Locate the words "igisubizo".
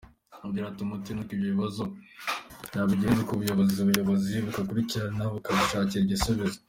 6.05-6.57